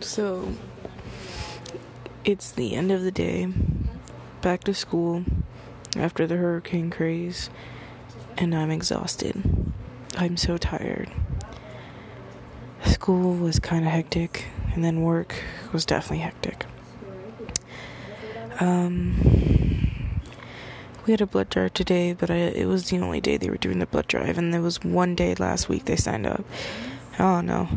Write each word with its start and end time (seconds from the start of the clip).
So, 0.00 0.54
it's 2.24 2.50
the 2.50 2.74
end 2.74 2.90
of 2.90 3.02
the 3.02 3.10
day, 3.10 3.52
back 4.40 4.64
to 4.64 4.74
school 4.74 5.24
after 5.94 6.26
the 6.26 6.36
hurricane 6.36 6.90
craze, 6.90 7.50
and 8.38 8.54
I'm 8.54 8.70
exhausted. 8.70 9.42
I'm 10.16 10.36
so 10.36 10.56
tired. 10.56 11.10
School 12.84 13.34
was 13.34 13.58
kind 13.58 13.84
of 13.84 13.92
hectic, 13.92 14.46
and 14.74 14.82
then 14.82 15.02
work 15.02 15.34
was 15.72 15.84
definitely 15.84 16.24
hectic. 16.24 16.64
Um, 18.58 20.20
we 21.06 21.12
had 21.12 21.20
a 21.20 21.26
blood 21.26 21.50
drive 21.50 21.74
today, 21.74 22.14
but 22.14 22.30
I, 22.30 22.36
it 22.36 22.66
was 22.66 22.90
the 22.90 22.98
only 22.98 23.20
day 23.20 23.36
they 23.36 23.50
were 23.50 23.56
doing 23.56 23.78
the 23.78 23.86
blood 23.86 24.06
drive, 24.06 24.38
and 24.38 24.52
there 24.52 24.62
was 24.62 24.82
one 24.82 25.14
day 25.14 25.34
last 25.34 25.68
week 25.68 25.84
they 25.84 25.96
signed 25.96 26.26
up. 26.26 26.44
Oh 27.18 27.40
no, 27.40 27.68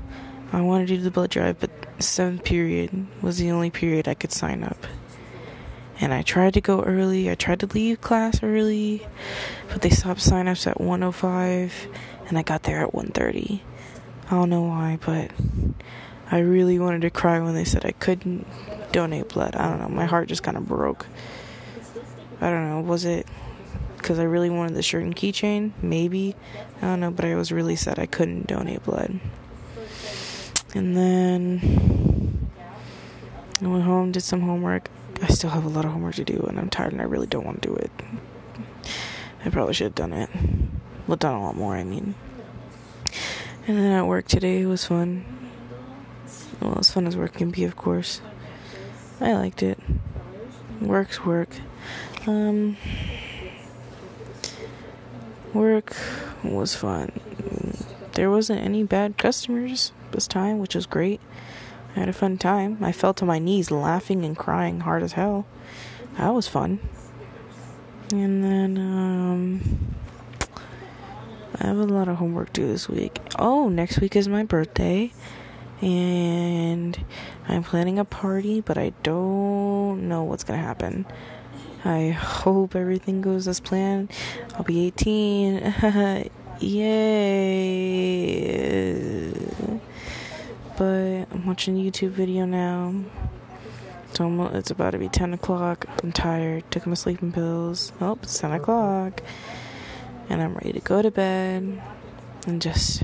I 0.51 0.61
wanted 0.61 0.87
to 0.87 0.97
do 0.97 1.03
the 1.03 1.11
blood 1.11 1.29
drive, 1.29 1.59
but 1.59 1.69
seventh 2.03 2.43
period 2.43 3.07
was 3.21 3.37
the 3.37 3.51
only 3.51 3.69
period 3.69 4.07
I 4.07 4.13
could 4.13 4.31
sign 4.31 4.63
up. 4.63 4.87
And 5.99 6.13
I 6.13 6.21
tried 6.21 6.55
to 6.55 6.61
go 6.61 6.81
early. 6.81 7.29
I 7.29 7.35
tried 7.35 7.59
to 7.61 7.67
leave 7.67 8.01
class 8.01 8.41
early, 8.43 9.05
but 9.69 9.81
they 9.81 9.89
stopped 9.89 10.21
sign-ups 10.21 10.67
at 10.67 10.79
1:05, 10.79 11.71
and 12.27 12.37
I 12.37 12.41
got 12.41 12.63
there 12.63 12.81
at 12.81 12.93
1:30. 12.93 13.61
I 14.27 14.29
don't 14.31 14.49
know 14.49 14.63
why, 14.63 14.97
but 15.05 15.31
I 16.31 16.39
really 16.39 16.79
wanted 16.79 17.03
to 17.03 17.09
cry 17.09 17.39
when 17.39 17.53
they 17.53 17.63
said 17.63 17.85
I 17.85 17.91
couldn't 17.91 18.47
donate 18.91 19.29
blood. 19.29 19.55
I 19.55 19.69
don't 19.69 19.81
know. 19.81 19.89
My 19.89 20.05
heart 20.05 20.29
just 20.29 20.43
kind 20.43 20.57
of 20.57 20.67
broke. 20.67 21.05
I 22.41 22.49
don't 22.49 22.69
know. 22.69 22.81
Was 22.81 23.05
it 23.05 23.27
because 23.97 24.19
I 24.19 24.23
really 24.23 24.49
wanted 24.49 24.75
the 24.75 24.81
shirt 24.81 25.03
and 25.03 25.15
keychain? 25.15 25.71
Maybe. 25.81 26.35
I 26.81 26.87
don't 26.87 26.99
know, 26.99 27.11
but 27.11 27.23
I 27.23 27.35
was 27.35 27.51
really 27.51 27.75
sad 27.75 27.99
I 27.99 28.07
couldn't 28.07 28.47
donate 28.47 28.83
blood. 28.83 29.19
And 30.75 30.97
then 30.97 32.49
I 33.61 33.67
went 33.67 33.83
home, 33.83 34.11
did 34.11 34.21
some 34.23 34.41
homework. 34.41 34.89
I 35.21 35.27
still 35.27 35.51
have 35.51 35.65
a 35.65 35.69
lot 35.69 35.85
of 35.85 35.91
homework 35.91 36.15
to 36.15 36.23
do, 36.23 36.45
and 36.47 36.59
I'm 36.59 36.69
tired, 36.69 36.91
and 36.91 37.01
I 37.01 37.05
really 37.05 37.27
don't 37.27 37.45
want 37.45 37.61
to 37.61 37.69
do 37.69 37.75
it. 37.75 37.91
I 39.45 39.49
probably 39.49 39.73
should 39.73 39.85
have 39.85 39.95
done 39.95 40.13
it. 40.13 40.29
Well, 41.07 41.17
done 41.17 41.35
a 41.35 41.43
lot 41.43 41.55
more, 41.55 41.75
I 41.75 41.83
mean. 41.83 42.15
And 43.67 43.77
then 43.77 43.91
at 43.91 44.07
work 44.07 44.27
today 44.27 44.61
it 44.61 44.65
was 44.65 44.85
fun. 44.85 45.25
Well, 46.59 46.77
as 46.79 46.91
fun 46.91 47.07
as 47.07 47.15
work 47.15 47.33
can 47.33 47.51
be, 47.51 47.63
of 47.63 47.75
course. 47.75 48.21
I 49.21 49.33
liked 49.33 49.63
it. 49.63 49.79
Work's 50.81 51.23
work. 51.23 51.49
Um, 52.25 52.77
work 55.53 55.95
was 56.43 56.75
fun. 56.75 57.11
There 58.13 58.29
wasn't 58.29 58.61
any 58.61 58.83
bad 58.83 59.17
customers 59.17 59.91
this 60.11 60.27
time, 60.27 60.59
which 60.59 60.75
was 60.75 60.85
great. 60.85 61.19
I 61.95 61.99
had 62.01 62.09
a 62.09 62.13
fun 62.13 62.37
time. 62.37 62.77
I 62.81 62.91
fell 62.91 63.13
to 63.15 63.25
my 63.25 63.39
knees 63.39 63.71
laughing 63.71 64.23
and 64.23 64.37
crying 64.37 64.81
hard 64.81 65.01
as 65.01 65.13
hell. 65.13 65.45
That 66.17 66.29
was 66.29 66.47
fun. 66.47 66.79
And 68.11 68.43
then, 68.43 68.77
um, 68.77 69.95
I 71.59 71.67
have 71.67 71.77
a 71.77 71.83
lot 71.83 72.07
of 72.07 72.17
homework 72.17 72.53
due 72.53 72.67
this 72.67 72.87
week. 72.87 73.19
Oh, 73.39 73.69
next 73.69 73.99
week 73.99 74.15
is 74.15 74.27
my 74.27 74.43
birthday. 74.43 75.11
And 75.81 77.03
I'm 77.47 77.63
planning 77.63 77.97
a 77.97 78.05
party, 78.05 78.61
but 78.61 78.77
I 78.77 78.93
don't 79.01 80.07
know 80.07 80.23
what's 80.23 80.43
gonna 80.43 80.59
happen. 80.59 81.05
I 81.83 82.09
hope 82.11 82.75
everything 82.75 83.21
goes 83.21 83.47
as 83.47 83.59
planned. 83.59 84.11
I'll 84.55 84.63
be 84.63 84.85
18. 84.85 86.29
Yay! 86.63 86.93
But 90.77 91.27
I'm 91.29 91.45
watching 91.45 91.77
a 91.77 91.81
YouTube 91.83 92.11
video 92.11 92.45
now. 92.45 92.93
It's 94.09 94.21
almost, 94.21 94.55
it's 94.55 94.71
about 94.71 94.91
to 94.91 94.97
be 94.97 95.09
10 95.09 95.33
o'clock. 95.33 95.85
I'm 96.01 96.13
tired. 96.13 96.63
Took 96.71 96.87
my 96.87 96.93
sleeping 96.93 97.33
pills. 97.33 97.91
Oh, 97.99 98.17
it's 98.23 98.39
10 98.39 98.53
o'clock. 98.53 99.21
And 100.29 100.41
I'm 100.41 100.53
ready 100.53 100.71
to 100.71 100.79
go 100.79 101.01
to 101.01 101.11
bed 101.11 101.81
and 102.47 102.61
just 102.61 103.03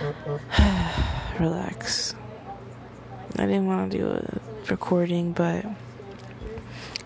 relax. 1.40 2.14
I 3.36 3.46
didn't 3.46 3.66
want 3.66 3.90
to 3.90 3.98
do 3.98 4.06
a 4.06 4.40
recording, 4.70 5.32
but 5.32 5.64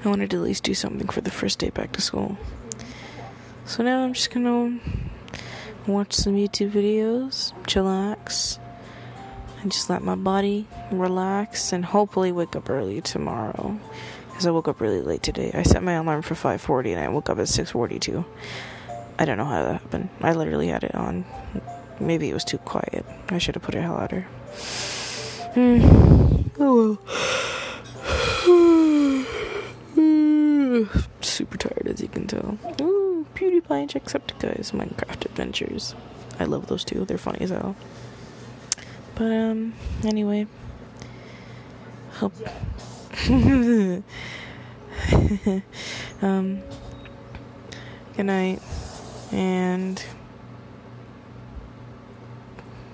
I 0.05 0.09
wanted 0.09 0.29
to 0.33 0.37
at 0.37 0.43
least 0.43 0.63
do 0.63 0.75
something 0.75 1.09
for 1.09 1.23
the 1.23 1.31
first 1.31 1.59
day 1.59 1.71
back 1.71 1.93
to 1.93 2.03
school. 2.03 2.37
So 3.65 3.83
now 3.83 4.05
I'm 4.05 4.13
just 4.13 4.31
gonna 4.31 4.79
watch 5.87 6.13
some 6.13 6.35
YouTube 6.35 6.71
videos, 6.71 7.53
chillax, 7.65 8.59
and 9.63 9.71
just 9.73 9.89
let 9.91 10.03
my 10.03 10.15
body 10.15 10.67
relax 10.91 11.73
and 11.73 11.85
hopefully 11.85 12.33
wake 12.33 12.57
up 12.57 12.69
early 12.71 13.01
tomorrow. 13.01 13.79
Because 14.29 14.47
I 14.47 14.51
woke 14.51 14.69
up 14.69 14.81
really 14.81 15.01
late 15.01 15.23
today. 15.23 15.51
I 15.55 15.63
set 15.63 15.83
my 15.83 15.95
alarm 15.95 16.23
for 16.23 16.35
5:40 16.35 16.93
and 16.93 17.01
I 17.01 17.09
woke 17.09 17.31
up 17.31 17.39
at 17.39 17.49
6:42. 17.49 18.25
I 19.19 19.25
don't 19.25 19.39
know 19.39 19.45
how 19.45 19.63
that 19.63 19.81
happened. 19.81 20.11
I 20.21 20.33
literally 20.33 20.69
had 20.69 20.85
it 20.85 20.95
on. 20.95 21.25
Maybe 21.99 22.29
it 22.29 22.35
was 22.35 22.45
too 22.45 22.59
quiet. 22.59 23.07
I 23.31 23.39
should 23.39 23.55
have 23.55 23.65
put 23.65 23.75
it 23.75 23.89
louder. 23.89 24.27
Mm. 25.55 26.51
Oh 26.59 26.75
well. 26.77 26.99
Super 31.21 31.57
tired, 31.57 31.87
as 31.87 32.01
you 32.01 32.09
can 32.09 32.27
tell. 32.27 32.59
PewDiePie 33.37 33.83
and 33.83 33.91
Jacksepticeye's 33.91 34.73
Minecraft 34.73 35.27
Adventures. 35.27 35.95
I 36.41 36.45
love 36.45 36.69
those 36.69 36.85
two. 36.85 37.05
They're 37.05 37.19
funny 37.19 37.43
as 37.43 37.51
hell. 37.51 37.77
But 39.15 39.31
um, 39.31 39.75
anyway, 40.05 40.47
hope. 42.13 42.33
um, 46.23 46.63
good 48.17 48.25
night, 48.25 48.63
and 49.33 50.03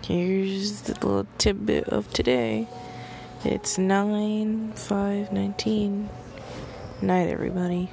here's 0.04 0.82
the 0.82 0.94
little 0.94 1.26
tidbit 1.38 1.88
of 1.88 2.12
today. 2.12 2.66
It's 3.44 3.78
nine 3.78 4.72
five 4.72 5.32
nineteen. 5.32 6.08
Night, 7.00 7.28
everybody. 7.28 7.90